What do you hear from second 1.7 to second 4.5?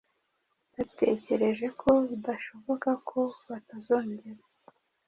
ko bidashoboka ko batazongera